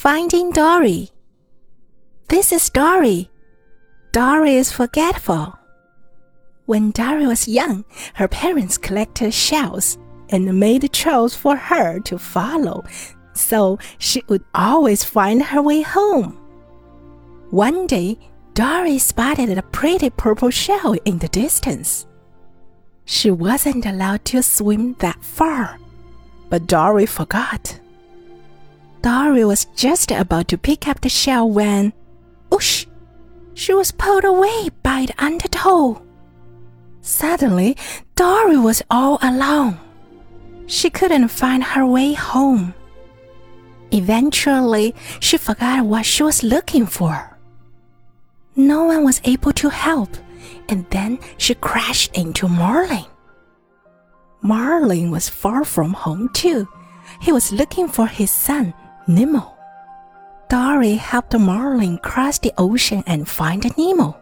Finding 0.00 0.50
Dory. 0.50 1.10
This 2.28 2.52
is 2.52 2.70
Dory. 2.70 3.28
Dory 4.12 4.54
is 4.54 4.72
forgetful. 4.72 5.52
When 6.64 6.90
Dory 6.90 7.26
was 7.26 7.46
young, 7.46 7.84
her 8.14 8.26
parents 8.26 8.78
collected 8.78 9.34
shells 9.34 9.98
and 10.30 10.58
made 10.58 10.90
trails 10.94 11.36
for 11.36 11.54
her 11.54 12.00
to 12.00 12.16
follow, 12.16 12.82
so 13.34 13.78
she 13.98 14.22
would 14.28 14.42
always 14.54 15.04
find 15.04 15.42
her 15.42 15.60
way 15.60 15.82
home. 15.82 16.32
One 17.50 17.86
day, 17.86 18.16
Dory 18.54 18.96
spotted 18.96 19.58
a 19.58 19.62
pretty 19.64 20.08
purple 20.08 20.48
shell 20.48 20.96
in 21.04 21.18
the 21.18 21.28
distance. 21.28 22.06
She 23.04 23.30
wasn't 23.30 23.84
allowed 23.84 24.24
to 24.32 24.42
swim 24.42 24.94
that 25.00 25.22
far, 25.22 25.78
but 26.48 26.66
Dory 26.66 27.04
forgot. 27.04 27.78
Dory 29.02 29.44
was 29.44 29.64
just 29.76 30.10
about 30.10 30.48
to 30.48 30.58
pick 30.58 30.86
up 30.86 31.00
the 31.00 31.08
shell 31.08 31.48
when, 31.48 31.92
whoosh, 32.50 32.86
she 33.54 33.72
was 33.72 33.92
pulled 33.92 34.24
away 34.24 34.68
by 34.82 35.06
the 35.06 35.24
undertow. 35.24 36.02
Suddenly, 37.00 37.76
Dory 38.14 38.58
was 38.58 38.82
all 38.90 39.18
alone. 39.22 39.78
She 40.66 40.90
couldn't 40.90 41.28
find 41.28 41.64
her 41.64 41.86
way 41.86 42.12
home. 42.12 42.74
Eventually, 43.90 44.94
she 45.18 45.36
forgot 45.36 45.84
what 45.84 46.06
she 46.06 46.22
was 46.22 46.42
looking 46.42 46.86
for. 46.86 47.38
No 48.54 48.84
one 48.84 49.04
was 49.04 49.20
able 49.24 49.52
to 49.54 49.70
help, 49.70 50.10
and 50.68 50.84
then 50.90 51.18
she 51.38 51.54
crashed 51.54 52.16
into 52.16 52.48
Marlin. 52.48 53.06
Marlin 54.42 55.10
was 55.10 55.28
far 55.28 55.64
from 55.64 55.92
home, 55.92 56.28
too. 56.32 56.68
He 57.20 57.32
was 57.32 57.52
looking 57.52 57.88
for 57.88 58.06
his 58.06 58.30
son, 58.30 58.72
Nemo. 59.10 59.56
Dory 60.48 60.94
helped 60.94 61.36
Marlin 61.36 61.98
cross 61.98 62.38
the 62.38 62.52
ocean 62.56 63.02
and 63.08 63.28
find 63.28 63.66
Nemo. 63.76 64.16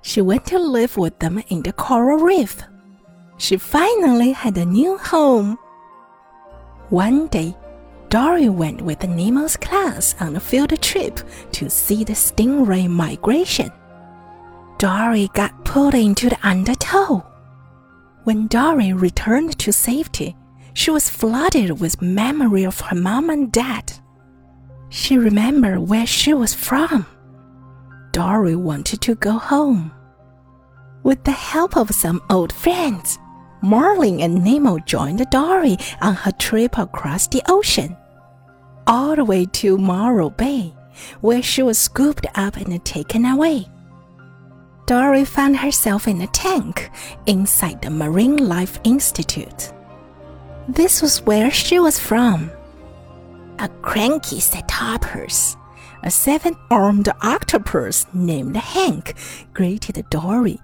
She 0.00 0.22
went 0.22 0.46
to 0.46 0.58
live 0.58 0.96
with 0.96 1.18
them 1.18 1.42
in 1.48 1.62
the 1.62 1.74
coral 1.74 2.16
reef. 2.16 2.62
She 3.36 3.58
finally 3.58 4.32
had 4.32 4.56
a 4.56 4.64
new 4.64 4.96
home. 4.96 5.58
One 6.88 7.26
day, 7.26 7.54
Dory 8.08 8.48
went 8.48 8.80
with 8.80 9.06
Nemo's 9.06 9.58
class 9.58 10.14
on 10.18 10.34
a 10.34 10.40
field 10.40 10.80
trip 10.80 11.20
to 11.52 11.68
see 11.68 12.02
the 12.02 12.14
stingray 12.14 12.88
migration. 12.88 13.70
Dory 14.78 15.28
got 15.34 15.64
pulled 15.66 15.94
into 15.94 16.30
the 16.30 16.38
undertow. 16.42 17.22
When 18.24 18.46
Dory 18.46 18.94
returned 18.94 19.58
to 19.58 19.72
safety, 19.72 20.36
she 20.74 20.90
was 20.90 21.10
flooded 21.10 21.80
with 21.80 22.02
memory 22.02 22.64
of 22.64 22.80
her 22.80 22.96
mom 22.96 23.30
and 23.30 23.52
dad. 23.52 23.92
She 24.88 25.16
remembered 25.16 25.78
where 25.80 26.06
she 26.06 26.34
was 26.34 26.54
from. 26.54 27.06
Dory 28.12 28.56
wanted 28.56 29.00
to 29.02 29.14
go 29.14 29.32
home. 29.32 29.92
With 31.02 31.24
the 31.24 31.30
help 31.30 31.76
of 31.76 31.90
some 31.90 32.20
old 32.28 32.52
friends, 32.52 33.18
Marlin 33.62 34.20
and 34.20 34.42
Nemo 34.42 34.78
joined 34.80 35.24
Dory 35.30 35.76
on 36.00 36.14
her 36.14 36.32
trip 36.32 36.76
across 36.78 37.28
the 37.28 37.42
ocean, 37.48 37.96
all 38.86 39.14
the 39.16 39.24
way 39.24 39.46
to 39.46 39.78
Morro 39.78 40.30
Bay, 40.30 40.74
where 41.20 41.42
she 41.42 41.62
was 41.62 41.78
scooped 41.78 42.26
up 42.34 42.56
and 42.56 42.84
taken 42.84 43.24
away. 43.24 43.66
Dory 44.86 45.24
found 45.24 45.56
herself 45.56 46.08
in 46.08 46.20
a 46.20 46.26
tank 46.28 46.90
inside 47.26 47.80
the 47.80 47.90
Marine 47.90 48.48
Life 48.48 48.80
Institute. 48.82 49.72
This 50.70 51.02
was 51.02 51.20
where 51.22 51.50
she 51.50 51.80
was 51.80 51.98
from. 51.98 52.48
A 53.58 53.68
cranky 53.82 54.38
septopus, 54.38 55.56
a 56.04 56.12
seven 56.12 56.54
armed 56.70 57.08
octopus 57.22 58.06
named 58.14 58.56
Hank, 58.56 59.14
greeted 59.52 60.08
Dory 60.10 60.60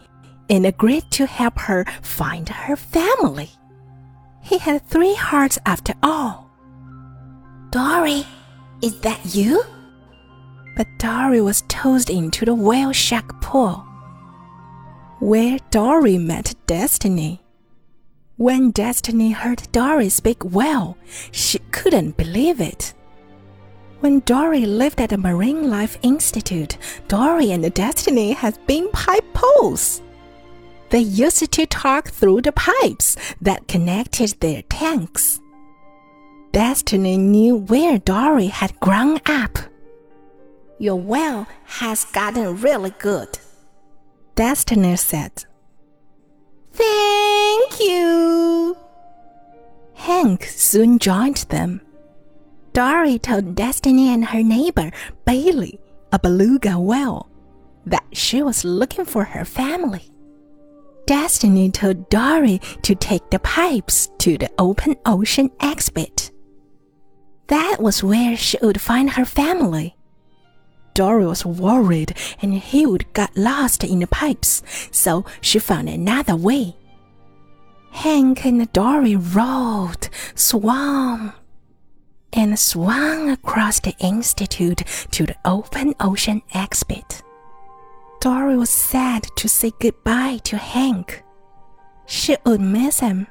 and 0.49 0.65
agreed 0.65 1.11
to 1.11 1.27
help 1.27 1.59
her 1.59 1.84
find 2.03 2.49
her 2.49 2.77
family. 2.77 3.50
He 4.43 4.59
had 4.59 4.87
three 4.87 5.15
hearts 5.15 5.59
after 5.67 5.94
all. 6.05 6.53
Dory, 7.71 8.25
is 8.81 9.00
that 9.00 9.34
you? 9.34 9.65
But 10.77 10.87
Dory 10.99 11.41
was 11.41 11.65
tossed 11.67 12.11
into 12.11 12.44
the 12.44 12.55
whale 12.55 12.93
shark 12.93 13.41
pool, 13.43 13.84
where 15.19 15.59
Dory 15.71 16.17
met 16.17 16.55
Destiny. 16.69 17.41
When 18.39 18.71
Destiny 18.71 19.31
heard 19.31 19.67
Dory 19.73 20.11
speak 20.11 20.45
Whale, 20.45 20.99
she 21.31 21.59
couldn't 21.71 22.19
believe 22.19 22.61
it. 22.61 22.93
When 24.01 24.21
Dory 24.21 24.67
lived 24.67 25.01
at 25.01 25.09
the 25.09 25.17
Marine 25.17 25.71
Life 25.71 25.97
Institute, 26.03 26.77
Dory 27.09 27.51
and 27.53 27.73
Destiny 27.73 28.33
had 28.33 28.59
been 28.67 28.91
pipe 28.91 29.25
pals. 29.33 30.03
They 30.91 30.99
used 30.99 31.51
to 31.51 31.67
talk 31.67 32.11
through 32.11 32.43
the 32.43 32.53
pipes 32.53 33.17
that 33.41 33.69
connected 33.69 34.39
their 34.41 34.61
tanks. 34.69 35.41
Destiny 36.53 37.17
knew 37.17 37.57
where 37.57 37.97
Dory 37.97 38.49
had 38.49 38.79
grown 38.81 39.19
up. 39.25 39.59
Your 40.79 40.97
Whale 40.97 41.47
has 41.65 42.05
gotten 42.05 42.61
really 42.61 42.93
good, 42.99 43.39
Destiny 44.35 44.97
said. 44.97 45.47
Hank 50.26 50.42
soon 50.47 50.98
joined 50.98 51.47
them. 51.50 51.81
Dory 52.72 53.16
told 53.16 53.54
Destiny 53.54 54.12
and 54.12 54.25
her 54.25 54.42
neighbor, 54.42 54.91
Bailey, 55.25 55.78
a 56.10 56.19
beluga 56.19 56.81
whale, 56.81 57.31
that 57.87 58.03
she 58.12 58.42
was 58.42 58.64
looking 58.64 59.04
for 59.04 59.22
her 59.22 59.44
family. 59.44 60.10
Destiny 61.06 61.70
told 61.70 62.09
Dory 62.09 62.60
to 62.82 62.97
take 62.97 63.31
the 63.31 63.38
pipes 63.38 64.10
to 64.19 64.37
the 64.37 64.50
open 64.59 64.97
ocean 65.06 65.48
exhibit. 65.62 66.32
That 67.47 67.76
was 67.78 68.03
where 68.03 68.37
she 68.37 68.58
would 68.60 68.81
find 68.81 69.10
her 69.10 69.25
family. 69.25 69.94
Dory 70.94 71.25
was 71.25 71.47
worried 71.47 72.16
and 72.43 72.53
he 72.53 72.84
would 72.84 73.12
get 73.14 73.37
lost 73.37 73.84
in 73.84 74.00
the 74.00 74.08
pipes, 74.08 74.64
so 74.91 75.25
she 75.41 75.60
found 75.60 75.88
another 75.88 76.34
way. 76.34 76.75
Hank 77.97 78.45
and 78.45 78.71
Dory 78.75 79.17
rowed, 79.17 80.11
swam, 80.34 81.33
and 82.31 82.59
swung 82.59 83.31
across 83.31 83.81
the 83.81 83.95
institute 83.99 84.83
to 85.12 85.25
the 85.25 85.34
open 85.47 85.95
ocean 85.99 86.43
exhibit. 86.55 87.23
Dory 88.21 88.59
was 88.59 88.69
sad 88.69 89.27
to 89.37 89.49
say 89.49 89.73
goodbye 89.81 90.41
to 90.45 90.59
Hank. 90.59 91.25
She 92.05 92.37
would 92.45 92.61
miss 92.61 93.01
him, 93.01 93.29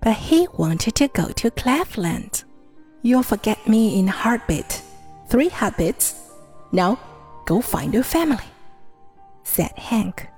but 0.00 0.16
he 0.16 0.48
wanted 0.54 0.94
to 0.96 1.08
go 1.08 1.28
to 1.28 1.50
Cleveland. 1.50 2.44
You'll 3.02 3.22
forget 3.22 3.68
me 3.68 3.98
in 4.00 4.08
a 4.08 4.12
heartbeat. 4.12 4.80
Three 5.28 5.50
heartbeats. 5.50 6.14
Now, 6.72 6.98
go 7.44 7.60
find 7.60 7.92
your 7.92 8.04
family, 8.04 8.48
said 9.42 9.72
Hank. 9.76 10.28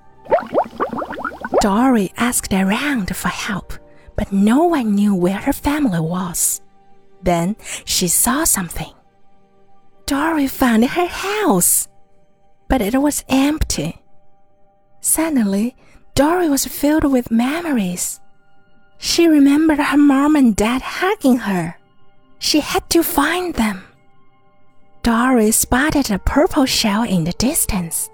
Dory 1.61 2.11
asked 2.17 2.55
around 2.55 3.15
for 3.15 3.29
help, 3.29 3.75
but 4.17 4.33
no 4.33 4.65
one 4.65 4.95
knew 4.95 5.15
where 5.15 5.37
her 5.37 5.53
family 5.53 6.01
was. 6.01 6.63
Then 7.23 7.55
she 7.85 8.09
saw 8.09 8.45
something. 8.45 8.93
Dory 10.07 10.47
found 10.47 10.85
her 10.87 11.07
house, 11.07 11.87
but 12.69 12.81
it 12.81 12.97
was 13.01 13.25
empty. 13.29 14.01
Suddenly, 15.03 15.77
Dory 16.15 16.49
was 16.49 16.65
filled 16.65 17.05
with 17.05 17.31
memories. 17.31 18.21
She 18.97 19.29
remembered 19.29 19.79
her 19.79 19.99
mom 19.99 20.37
and 20.37 20.57
dad 20.57 20.81
hugging 20.83 21.39
her. 21.39 21.77
She 22.39 22.61
had 22.61 22.89
to 22.91 23.03
find 23.03 23.55
them. 23.55 23.85
Dory 25.03 25.51
spotted 25.51 26.11
a 26.11 26.19
purple 26.19 26.65
shell 26.65 27.03
in 27.03 27.25
the 27.25 27.33
distance. 27.33 28.11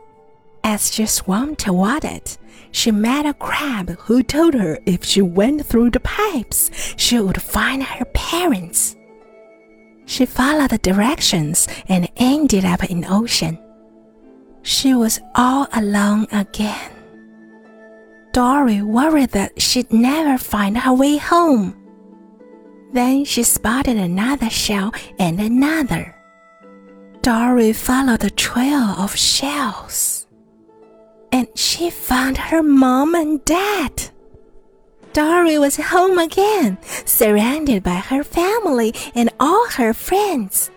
As 0.68 0.92
she 0.92 1.06
swam 1.06 1.54
toward 1.54 2.04
it, 2.04 2.38
she 2.72 2.90
met 2.90 3.24
a 3.24 3.34
crab 3.34 3.90
who 4.00 4.24
told 4.24 4.54
her 4.54 4.80
if 4.84 5.04
she 5.04 5.22
went 5.22 5.64
through 5.64 5.90
the 5.90 6.00
pipes, 6.00 6.72
she 6.96 7.20
would 7.20 7.40
find 7.40 7.84
her 7.84 8.04
parents. 8.06 8.96
She 10.06 10.26
followed 10.26 10.70
the 10.70 10.78
directions 10.78 11.68
and 11.86 12.08
ended 12.16 12.64
up 12.64 12.82
in 12.90 13.02
the 13.02 13.14
ocean. 13.14 13.60
She 14.62 14.92
was 14.92 15.20
all 15.36 15.68
alone 15.72 16.26
again. 16.32 16.90
Dory 18.32 18.82
worried 18.82 19.30
that 19.30 19.62
she'd 19.62 19.92
never 19.92 20.36
find 20.36 20.78
her 20.78 20.92
way 20.92 21.16
home. 21.18 21.76
Then 22.92 23.24
she 23.24 23.44
spotted 23.44 23.98
another 23.98 24.50
shell 24.50 24.92
and 25.16 25.40
another. 25.40 26.16
Dory 27.22 27.72
followed 27.72 28.20
the 28.20 28.30
trail 28.30 28.96
of 28.98 29.14
shells. 29.16 30.15
She 31.56 31.88
found 31.88 32.36
her 32.36 32.62
mom 32.62 33.14
and 33.14 33.42
dad. 33.44 34.10
Dory 35.14 35.58
was 35.58 35.76
home 35.76 36.18
again, 36.18 36.76
surrounded 37.06 37.82
by 37.82 37.94
her 37.94 38.22
family 38.22 38.94
and 39.14 39.30
all 39.40 39.66
her 39.70 39.94
friends. 39.94 40.70